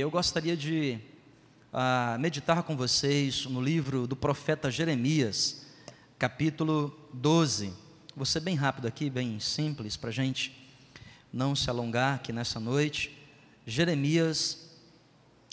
[0.00, 0.98] Eu gostaria de
[1.74, 5.66] uh, meditar com vocês no livro do profeta Jeremias,
[6.18, 7.70] capítulo 12.
[8.16, 10.56] Vou ser bem rápido aqui, bem simples, para a gente
[11.30, 13.14] não se alongar aqui nessa noite.
[13.66, 14.70] Jeremias,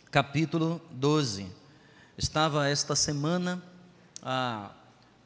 [0.10, 1.48] capítulo 12.
[2.18, 3.62] Estava esta semana
[4.24, 4.74] uh,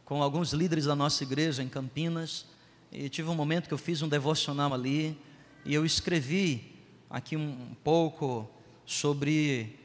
[0.03, 2.47] com alguns líderes da nossa igreja em Campinas
[2.91, 5.15] e tive um momento que eu fiz um devocional ali
[5.63, 6.75] e eu escrevi
[7.07, 8.49] aqui um pouco
[8.91, 9.79] sobre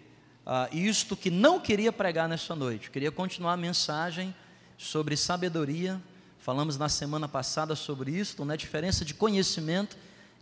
[0.45, 2.91] uh, isto que não queria pregar nessa noite.
[2.91, 4.35] Queria continuar a mensagem
[4.77, 6.03] sobre sabedoria.
[6.41, 8.55] Falamos na semana passada sobre isso, né?
[8.55, 9.97] A diferença de conhecimento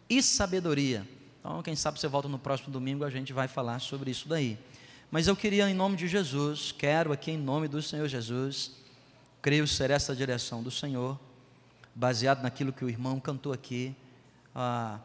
[0.09, 1.07] e sabedoria.
[1.41, 4.59] Então, quem sabe você volta no próximo domingo, a gente vai falar sobre isso daí.
[5.11, 8.73] Mas eu queria, em nome de Jesus, quero aqui em nome do Senhor Jesus,
[9.43, 11.21] creio ser essa a direção do Senhor,
[11.95, 13.95] baseado naquilo que o irmão cantou aqui,
[14.57, 14.99] uh,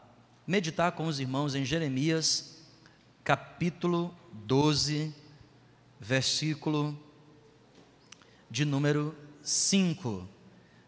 [0.47, 2.58] meditar com os irmãos em Jeremias
[3.29, 4.11] capítulo
[4.47, 5.13] 12,
[5.99, 6.97] versículo
[8.49, 10.27] de número 5.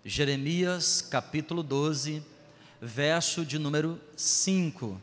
[0.04, 2.26] Jeremias, capítulo 12,
[2.82, 5.00] verso de número 5.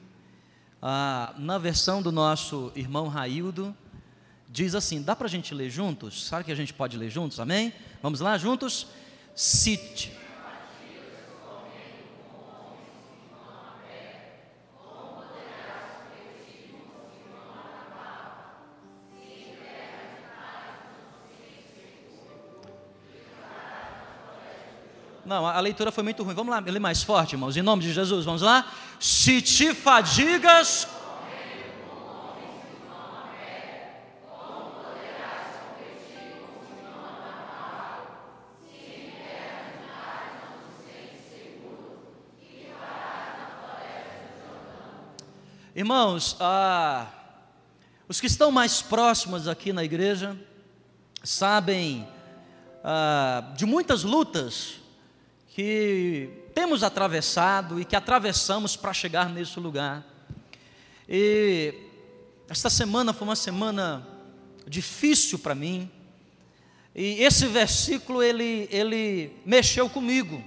[0.83, 3.73] Ah, na versão do nosso irmão Raildo,
[4.49, 6.27] diz assim: dá para a gente ler juntos?
[6.27, 7.39] Sabe que a gente pode ler juntos?
[7.39, 7.73] Amém?
[8.03, 8.89] Vamos lá juntos?
[9.37, 10.11] Cite.
[25.29, 26.33] Não, a leitura foi muito ruim.
[26.35, 27.55] Vamos lá, ler mais forte, irmãos.
[27.55, 28.67] Em nome de Jesus, vamos lá.
[28.99, 30.89] Se te fadigas.
[45.77, 47.07] Irmãos, ah,
[48.09, 50.35] os que estão mais próximos aqui na igreja
[51.23, 52.09] sabem
[52.83, 54.88] ah, de muitas lutas
[55.59, 60.07] que temos atravessado e que atravessamos para chegar nesse lugar.
[61.09, 61.75] E
[62.49, 64.07] esta semana foi uma semana
[64.69, 65.91] difícil para mim.
[66.95, 70.41] E esse versículo ele ele mexeu comigo.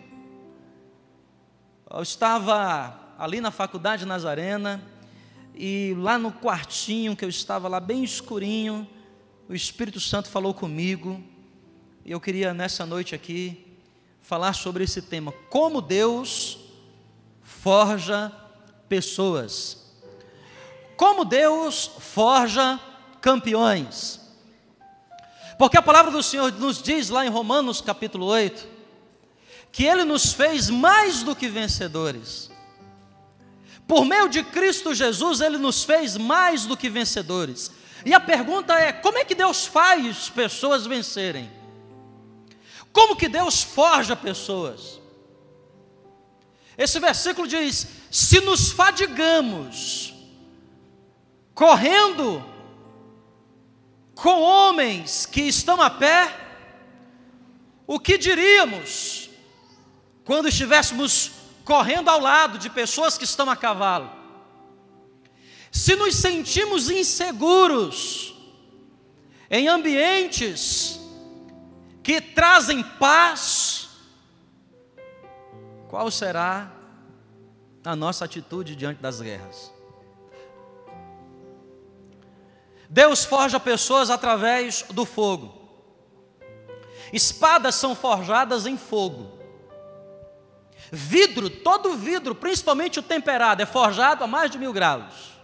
[1.93, 4.81] Eu estava ali na faculdade Nazarena
[5.53, 8.87] e lá no quartinho que eu estava lá bem escurinho,
[9.49, 11.21] o Espírito Santo falou comigo.
[12.05, 13.70] E eu queria nessa noite aqui
[14.21, 16.59] falar sobre esse tema: como Deus
[17.43, 18.31] forja
[18.87, 19.77] pessoas.
[20.95, 22.79] Como Deus forja
[23.21, 24.19] campeões.
[25.57, 28.67] Porque a palavra do Senhor nos diz lá em Romanos capítulo 8,
[29.71, 32.49] que Ele nos fez mais do que vencedores.
[33.87, 37.71] Por meio de Cristo Jesus, Ele nos fez mais do que vencedores.
[38.05, 41.60] E a pergunta é: como é que Deus faz pessoas vencerem?
[42.91, 44.99] Como que Deus forja pessoas?
[46.77, 50.13] Esse versículo diz: se nos fadigamos,
[51.53, 52.43] correndo
[54.15, 56.37] com homens que estão a pé,
[57.87, 59.29] o que diríamos
[60.23, 61.31] quando estivéssemos
[61.63, 64.11] correndo ao lado de pessoas que estão a cavalo?
[65.71, 68.35] Se nos sentimos inseguros
[69.49, 71.00] em ambientes
[72.03, 73.89] que trazem paz,
[75.87, 76.71] qual será
[77.83, 79.71] a nossa atitude diante das guerras?
[82.89, 85.61] Deus forja pessoas através do fogo.
[87.13, 89.39] Espadas são forjadas em fogo.
[90.91, 95.40] Vidro, todo vidro, principalmente o temperado, é forjado a mais de mil graus.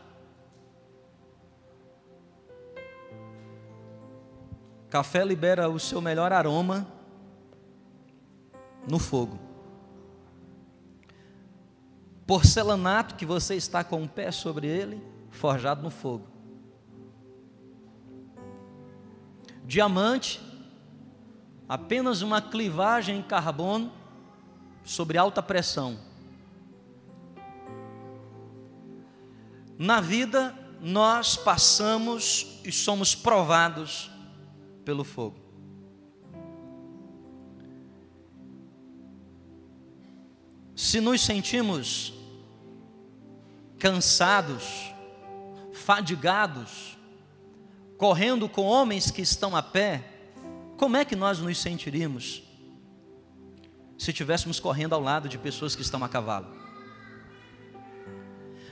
[4.90, 6.88] Café libera o seu melhor aroma
[8.90, 9.38] no fogo.
[12.26, 16.28] Porcelanato que você está com o pé sobre ele, forjado no fogo.
[19.66, 20.42] Diamante,
[21.68, 23.92] apenas uma clivagem em carbono
[24.86, 26.00] sobre alta pressão.
[29.78, 34.10] Na vida, nós passamos e somos provados
[34.88, 35.36] pelo fogo.
[40.74, 42.14] Se nos sentimos
[43.78, 44.64] cansados,
[45.74, 46.98] fadigados,
[47.98, 50.06] correndo com homens que estão a pé,
[50.78, 52.44] como é que nós nos sentiríamos
[53.98, 56.48] se estivéssemos correndo ao lado de pessoas que estão a cavalo?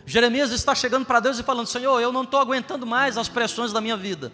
[0.06, 3.74] Jeremias está chegando para Deus e falando: Senhor, eu não estou aguentando mais as pressões
[3.74, 4.32] da minha vida.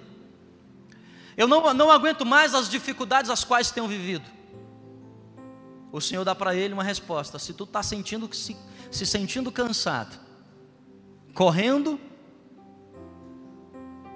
[1.38, 4.30] Eu não, não aguento mais as dificuldades as quais tenho vivido.
[5.92, 8.56] O Senhor dá para ele uma resposta: se tu está sentindo, se,
[8.90, 10.20] se sentindo cansado,
[11.34, 12.00] correndo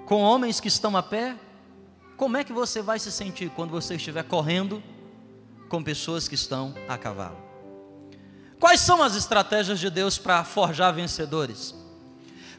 [0.06, 1.36] com homens que estão a pé,
[2.16, 4.82] como é que você vai se sentir quando você estiver correndo
[5.68, 7.36] com pessoas que estão a cavalo?
[8.58, 11.74] Quais são as estratégias de Deus para forjar vencedores?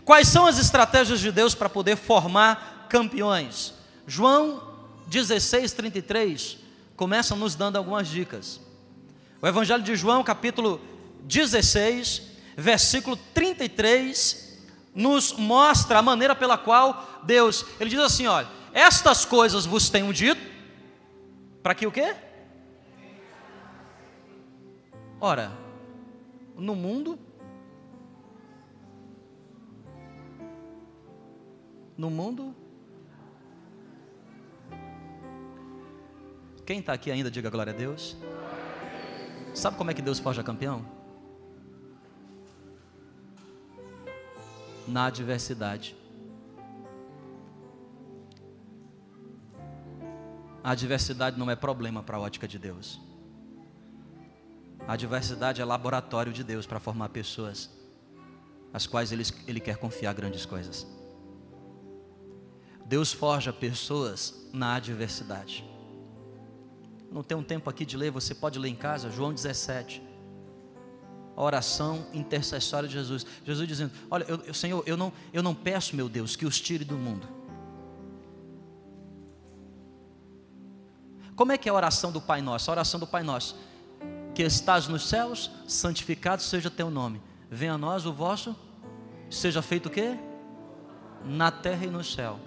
[0.06, 3.74] Quais são as estratégias de Deus para poder formar campeões?
[4.08, 4.64] João
[5.08, 6.58] 16, 33
[6.96, 8.62] começa nos dando algumas dicas.
[9.42, 10.80] O Evangelho de João, capítulo
[11.24, 12.22] 16,
[12.56, 14.64] versículo 33,
[14.96, 20.14] nos mostra a maneira pela qual Deus, ele diz assim: olha, estas coisas vos tenho
[20.14, 20.42] dito,
[21.62, 22.16] para que o quê?
[25.20, 25.52] Ora,
[26.56, 27.20] no mundo,
[31.98, 32.56] no mundo,
[36.68, 38.18] quem está aqui ainda, diga glória a Deus.
[39.56, 40.86] Sabe como é que Deus forja campeão?
[44.86, 45.96] Na adversidade.
[50.62, 53.00] A adversidade não é problema para a ótica de Deus.
[54.86, 57.70] A adversidade é laboratório de Deus para formar pessoas,
[58.74, 60.86] as quais ele, ele quer confiar grandes coisas.
[62.86, 65.77] Deus forja pessoas na adversidade.
[67.18, 70.04] Não tem um tempo aqui de ler, você pode ler em casa, João 17.
[71.36, 73.26] A oração intercessória de Jesus.
[73.44, 76.62] Jesus dizendo: Olha, eu, eu, Senhor, eu não, eu não peço, meu Deus, que os
[76.62, 77.28] tire do mundo.
[81.36, 82.70] Como é que é a oração do Pai Nosso?
[82.70, 83.58] A oração do Pai Nosso.
[84.36, 87.20] Que estás nos céus, santificado seja teu nome.
[87.50, 88.56] Venha a nós o vosso,
[89.28, 90.16] seja feito o quê?
[91.26, 92.40] Na terra e no céu.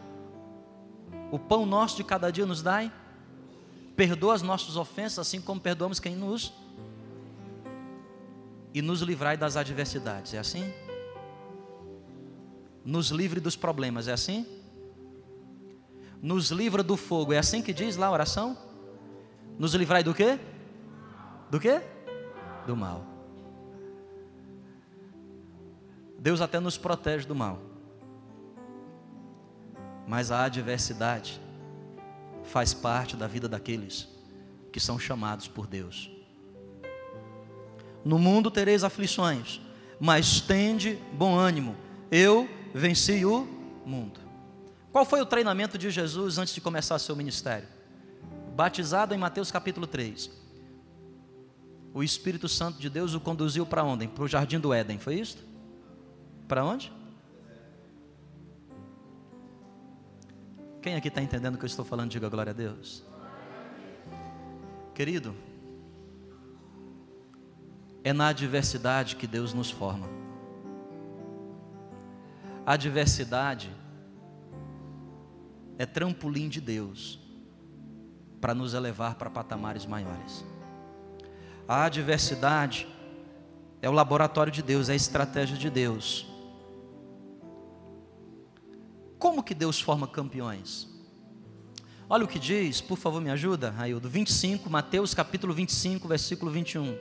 [1.33, 2.93] O pão nosso de cada dia nos dai.
[4.01, 6.55] Perdoa as nossas ofensas, assim como perdoamos quem nos.
[8.73, 10.33] E nos livrai das adversidades.
[10.33, 10.73] É assim?
[12.83, 14.09] Nos livre dos problemas.
[14.09, 14.47] É assim?
[16.23, 17.35] Nos livra do fogo.
[17.35, 18.57] É assim que diz lá a oração?
[19.59, 20.41] Nos livrai do quê?
[21.51, 21.83] Do quê?
[22.67, 23.05] Do mal.
[26.19, 27.59] Deus até nos protege do mal.
[30.07, 31.39] Mas a adversidade
[32.51, 34.09] faz parte da vida daqueles
[34.73, 36.11] que são chamados por Deus.
[38.05, 39.61] No mundo tereis aflições,
[39.99, 41.77] mas tende bom ânimo.
[42.11, 43.47] Eu venci o
[43.85, 44.21] mundo.
[44.93, 47.81] Qual foi o treinamento de Jesus antes de começar seu ministério?
[48.61, 50.31] batizado em Mateus capítulo 3.
[51.95, 54.07] O Espírito Santo de Deus o conduziu para onde?
[54.07, 55.39] Para o jardim do Éden, foi isso?
[56.47, 56.93] Para onde?
[60.83, 62.11] Quem aqui está entendendo o que eu estou falando?
[62.11, 63.05] Diga glória a Deus.
[64.95, 65.35] Querido,
[68.03, 70.09] é na adversidade que Deus nos forma.
[72.65, 73.71] A adversidade
[75.79, 77.19] é trampolim de Deus
[78.41, 80.45] para nos elevar para patamares maiores.
[81.69, 82.89] A adversidade
[83.83, 86.30] é o laboratório de Deus, é a estratégia de Deus.
[89.21, 90.89] Como que Deus forma campeões?
[92.09, 94.09] Olha o que diz, por favor, me ajuda, Raildo.
[94.09, 96.97] 25, Mateus capítulo 25, versículo 21.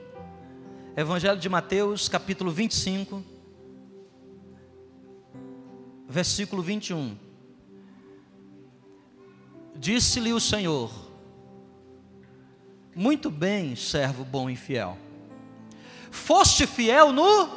[0.94, 3.24] Evangelho de Mateus, capítulo 25,
[6.06, 7.16] versículo 21.
[9.74, 10.92] Disse-lhe o Senhor:
[12.94, 14.98] muito bem, servo bom e fiel.
[16.10, 17.48] Foste fiel no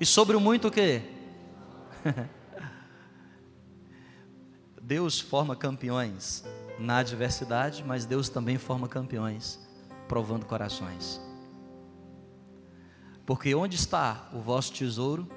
[0.00, 1.02] e sobre o muito o quê?
[4.84, 6.44] Deus forma campeões
[6.76, 9.60] na adversidade, mas Deus também forma campeões
[10.08, 11.20] provando corações.
[13.24, 15.30] Porque onde está o vosso tesouro,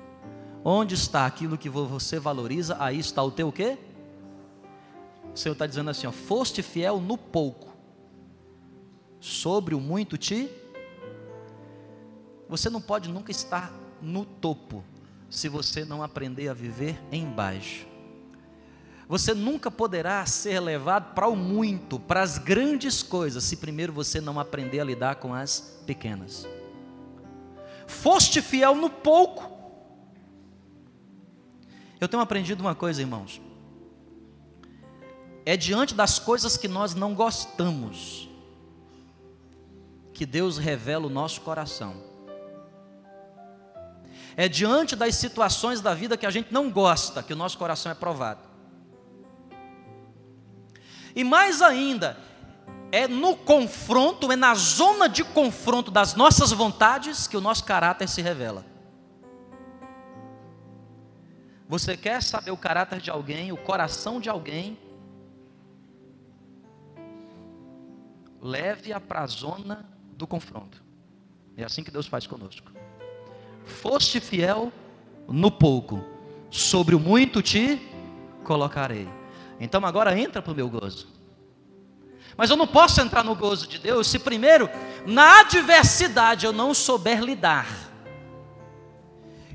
[0.63, 3.77] onde está aquilo que você valoriza, aí está o teu quê?
[5.31, 7.71] O Senhor está dizendo assim: ó, foste fiel no pouco,
[9.19, 10.49] sobre o muito te.
[12.49, 13.71] Você não pode nunca estar
[14.01, 14.83] no topo
[15.29, 17.94] se você não aprender a viver embaixo.
[19.07, 24.19] Você nunca poderá ser levado para o muito, para as grandes coisas, se primeiro você
[24.19, 26.47] não aprender a lidar com as pequenas.
[27.85, 29.53] Foste fiel no pouco.
[32.01, 33.39] Eu tenho aprendido uma coisa, irmãos.
[35.45, 38.27] É diante das coisas que nós não gostamos
[40.15, 42.01] que Deus revela o nosso coração.
[44.35, 47.91] É diante das situações da vida que a gente não gosta que o nosso coração
[47.91, 48.44] é provado.
[51.15, 52.17] E mais ainda,
[52.91, 58.07] é no confronto, é na zona de confronto das nossas vontades que o nosso caráter
[58.07, 58.65] se revela.
[61.67, 64.77] Você quer saber o caráter de alguém, o coração de alguém?
[68.41, 70.83] Leve-a para a zona do confronto.
[71.57, 72.71] É assim que Deus faz conosco.
[73.63, 74.71] Foste fiel
[75.27, 76.03] no pouco,
[76.51, 77.81] sobre o muito te
[78.43, 79.07] colocarei.
[79.59, 81.07] Então agora entra para o meu gozo.
[82.37, 84.69] Mas eu não posso entrar no gozo de Deus se primeiro,
[85.05, 87.67] na adversidade, eu não souber lidar.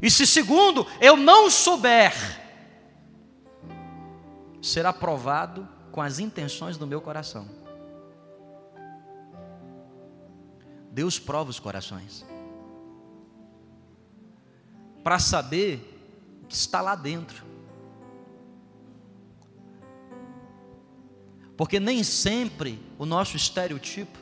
[0.00, 2.14] E se segundo, eu não souber
[4.62, 7.48] ser aprovado com as intenções do meu coração.
[10.90, 12.24] Deus prova os corações.
[15.04, 17.49] Para saber que está lá dentro.
[21.60, 24.18] Porque nem sempre o nosso estereotipo,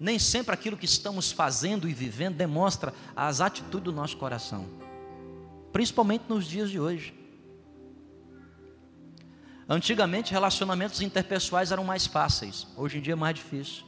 [0.00, 4.66] nem sempre aquilo que estamos fazendo e vivendo demonstra as atitudes do nosso coração.
[5.72, 7.14] Principalmente nos dias de hoje.
[9.68, 13.84] Antigamente, relacionamentos interpessoais eram mais fáceis, hoje em dia é mais difícil.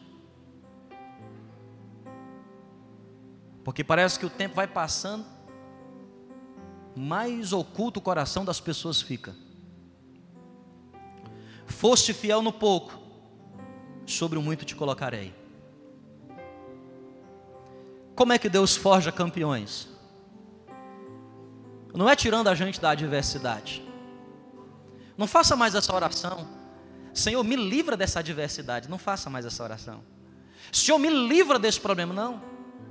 [3.64, 5.26] Porque parece que o tempo vai passando,
[6.94, 9.34] mais oculto o coração das pessoas fica.
[11.66, 12.98] Foste fiel no pouco,
[14.06, 15.34] sobre o muito te colocarei.
[18.14, 19.88] Como é que Deus forja campeões?
[21.92, 23.82] Não é tirando a gente da adversidade.
[25.16, 26.46] Não faça mais essa oração.
[27.12, 28.88] Senhor, me livra dessa adversidade.
[28.88, 30.02] Não faça mais essa oração.
[30.72, 32.12] Senhor, me livra desse problema.
[32.12, 32.42] Não.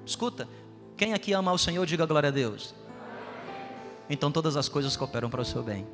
[0.05, 0.47] Escuta,
[0.95, 2.73] quem aqui ama o Senhor, diga glória a Deus.
[4.09, 5.87] Então todas as coisas cooperam para o seu bem.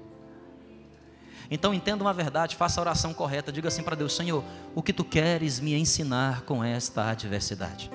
[1.51, 4.43] Então entenda uma verdade, faça a oração correta, diga assim para Deus: Senhor,
[4.75, 7.89] o que tu queres me ensinar com esta adversidade?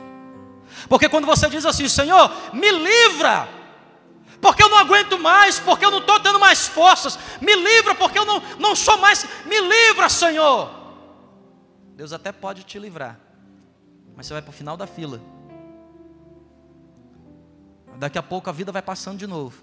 [0.89, 3.49] Porque quando você diz assim, Senhor, me livra,
[4.41, 8.19] porque eu não aguento mais, porque eu não estou tendo mais forças, me livra, porque
[8.19, 10.71] eu não, não sou mais, me livra, Senhor.
[11.95, 13.21] Deus até pode te livrar,
[14.17, 15.21] mas você vai para o final da fila.
[17.97, 19.63] Daqui a pouco a vida vai passando de novo.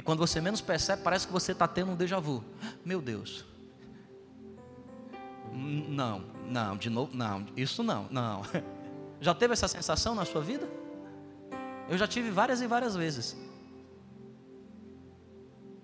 [0.00, 2.42] E quando você menos percebe, parece que você está tendo um déjà vu.
[2.82, 3.44] Meu Deus.
[5.52, 8.40] Não, não, de novo, não, isso não, não.
[9.20, 10.66] Já teve essa sensação na sua vida?
[11.86, 13.36] Eu já tive várias e várias vezes.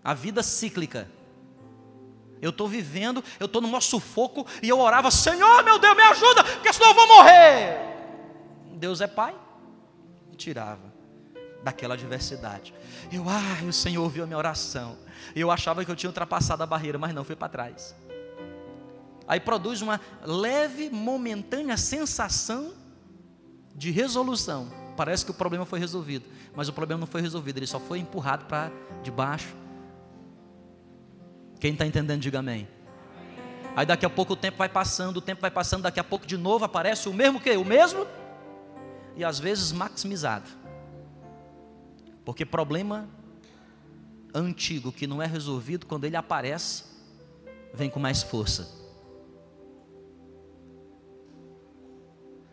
[0.03, 1.11] A vida cíclica.
[2.41, 6.03] Eu estou vivendo, eu estou no maior sufoco e eu orava, Senhor meu Deus, me
[6.05, 7.79] ajuda, porque senão eu vou morrer.
[8.77, 9.35] Deus é Pai,
[10.39, 10.96] tirava
[11.63, 12.75] daquela adversidade.
[13.13, 14.97] Eu, ai, o Senhor ouviu a minha oração.
[15.35, 17.95] Eu achava que eu tinha ultrapassado a barreira, mas não, fui para trás.
[19.27, 22.73] Aí produz uma leve, momentânea sensação
[23.75, 24.71] de resolução.
[24.97, 27.99] Parece que o problema foi resolvido, mas o problema não foi resolvido, ele só foi
[27.99, 28.71] empurrado para
[29.03, 29.55] debaixo.
[31.61, 32.69] Quem está entendendo, diga amém.
[33.75, 36.27] Aí daqui a pouco o tempo vai passando, o tempo vai passando, daqui a pouco
[36.27, 37.51] de novo aparece o mesmo que?
[37.57, 38.07] O mesmo?
[39.17, 40.49] E às vezes maximizado.
[42.27, 43.09] Porque problema
[44.35, 46.83] antigo que não é resolvido, quando ele aparece,
[47.73, 48.69] vem com mais força.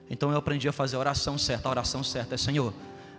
[0.07, 1.67] Então eu aprendi a fazer a oração certa.
[1.67, 2.71] A oração certa é: Senhor,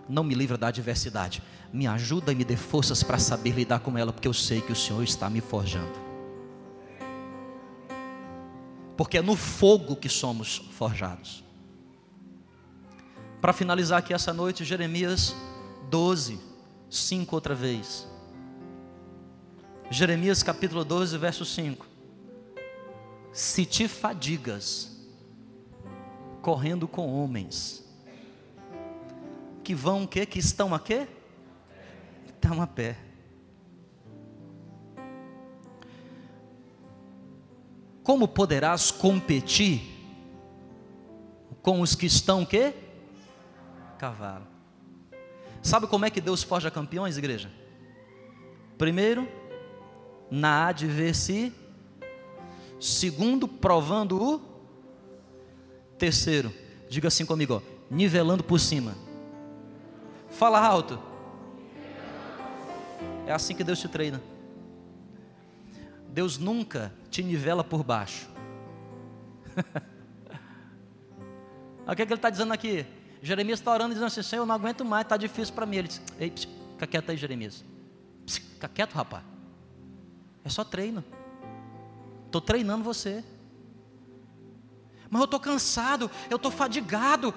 [0.07, 1.43] não me livra da adversidade,
[1.73, 4.71] me ajuda e me dê forças para saber lidar com ela, porque eu sei que
[4.71, 5.99] o Senhor está me forjando.
[8.95, 11.43] Porque é no fogo que somos forjados.
[13.41, 15.35] Para finalizar aqui essa noite, Jeremias
[15.89, 16.39] 12,
[16.89, 18.07] 5 outra vez.
[19.89, 21.85] Jeremias capítulo 12, verso 5.
[23.31, 24.95] Se te fadigas
[26.41, 27.83] correndo com homens
[29.63, 30.25] que vão o quê?
[30.25, 31.07] Que estão a quê?
[32.27, 32.97] Estão a pé.
[38.03, 39.81] Como poderás competir
[41.63, 42.73] com os que estão o quê?
[43.97, 44.54] Cavalo.
[45.65, 47.49] Sabe como é que Deus forja campeões, igreja?
[48.77, 49.27] Primeiro,
[50.29, 51.55] na adversidade.
[52.79, 54.39] Segundo, provando o.
[55.97, 56.53] Terceiro,
[56.87, 58.95] diga assim comigo, ó, nivelando por cima.
[60.29, 61.01] Fala alto.
[63.25, 64.21] É assim que Deus te treina.
[66.09, 68.29] Deus nunca te nivela por baixo.
[71.87, 72.85] o que, é que ele está dizendo aqui?
[73.25, 75.77] Jeremias está orando dizendo assim: Senhor, eu não aguento mais, está difícil para mim.
[75.77, 77.65] Ele disse: Ei, psiu, fica quieto aí, Jeremias.
[78.23, 79.23] Psiu, fica quieto, rapaz.
[80.43, 81.03] É só treino.
[82.27, 83.23] Estou treinando você.
[85.09, 87.33] Mas eu estou cansado, eu estou fadigado.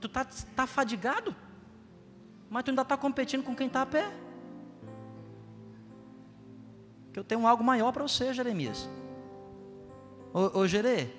[0.00, 0.24] Tu está
[0.56, 1.36] tá fadigado?
[2.48, 4.10] Mas tu ainda está competindo com quem está a pé.
[7.12, 8.88] Que eu tenho algo maior para você, Jeremias.
[10.32, 11.14] Ô, ô Jere,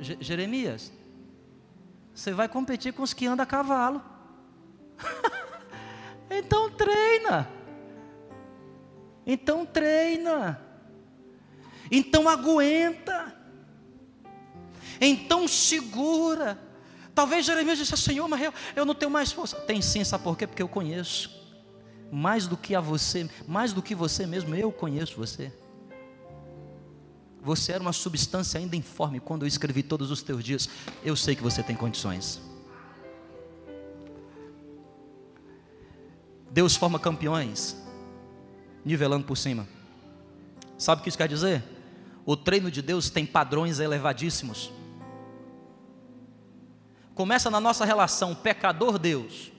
[0.00, 0.92] Jeremias,
[2.14, 4.02] você vai competir com os que andam a cavalo.
[6.30, 7.48] então treina.
[9.26, 10.60] Então treina.
[11.90, 13.34] Então aguenta.
[15.00, 16.58] Então segura.
[17.14, 19.56] Talvez Jeremias disse, Senhor, mas eu, eu não tenho mais força.
[19.60, 20.46] Tem sim, sabe por quê?
[20.46, 21.40] Porque eu conheço.
[22.10, 25.52] Mais do que a você, mais do que você mesmo, eu conheço você.
[27.42, 30.68] Você era uma substância ainda informe quando eu escrevi todos os teus dias.
[31.04, 32.40] Eu sei que você tem condições.
[36.48, 37.76] Deus forma campeões,
[38.84, 39.66] nivelando por cima.
[40.78, 41.64] Sabe o que isso quer dizer?
[42.24, 44.70] O treino de Deus tem padrões elevadíssimos.
[47.14, 49.50] Começa na nossa relação pecador-Deus.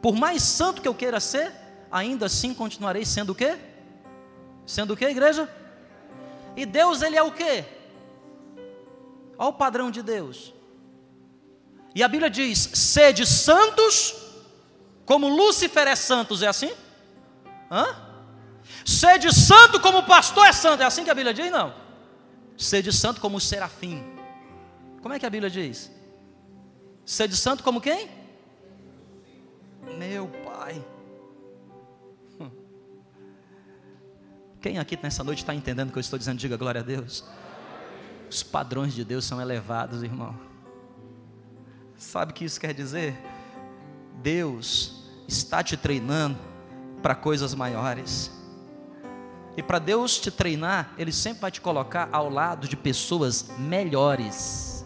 [0.00, 1.52] Por mais santo que eu queira ser,
[1.90, 3.58] ainda assim continuarei sendo o quê?
[4.64, 5.48] Sendo o quê, igreja?
[6.56, 7.64] E Deus, ele é o quê?
[9.38, 10.52] Olha o padrão de Deus.
[11.94, 14.14] E a Bíblia diz: sede santos,
[15.04, 16.72] como Lúcifer é santos, é assim?
[17.70, 17.86] Hã?
[18.84, 21.50] Sede santo como o pastor é santo, é assim que a Bíblia diz?
[21.50, 21.74] Não.
[22.56, 24.04] Sede santo como o serafim.
[25.00, 25.90] Como é que a Bíblia diz?
[27.04, 28.08] Sede santo como quem?
[29.96, 30.84] Meu Pai.
[34.60, 36.38] Quem aqui nessa noite está entendendo o que eu estou dizendo?
[36.38, 37.24] Diga glória a Deus.
[38.28, 40.38] Os padrões de Deus são elevados, irmão.
[41.96, 43.18] Sabe o que isso quer dizer?
[44.22, 46.38] Deus está te treinando
[47.02, 48.30] para coisas maiores.
[49.56, 54.84] E para Deus te treinar, Ele sempre vai te colocar ao lado de pessoas melhores.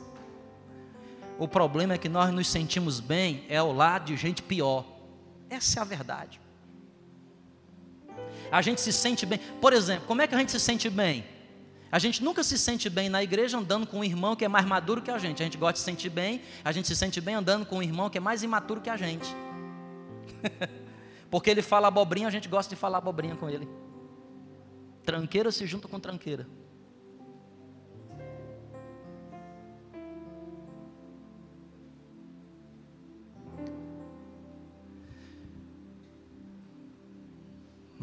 [1.36, 4.84] O problema é que nós nos sentimos bem é ao lado de gente pior.
[5.50, 6.40] Essa é a verdade.
[8.54, 9.40] A gente se sente bem.
[9.60, 11.24] Por exemplo, como é que a gente se sente bem?
[11.90, 14.64] A gente nunca se sente bem na igreja andando com um irmão que é mais
[14.64, 15.42] maduro que a gente.
[15.42, 17.82] A gente gosta de se sentir bem, a gente se sente bem andando com um
[17.82, 19.26] irmão que é mais imaturo que a gente.
[21.28, 23.68] Porque ele fala abobrinha, a gente gosta de falar abobrinha com ele.
[25.02, 26.46] Tranqueira se junta com tranqueira.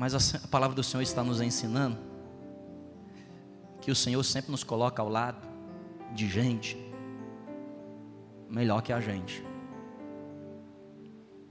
[0.02, 1.96] Mas a palavra do Senhor está nos ensinando
[3.80, 5.48] que o Senhor sempre nos coloca ao lado
[6.16, 6.76] de gente
[8.50, 9.46] melhor que a gente.